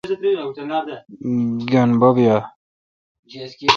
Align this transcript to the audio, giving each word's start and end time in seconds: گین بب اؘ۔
گین 1.69 1.89
بب 1.99 2.15
اؘ۔ 2.27 2.39